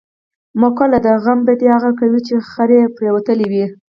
[0.61, 3.65] مقوله ده: غم به یې هغه کوي، چې خر یې پرېوتلی وي.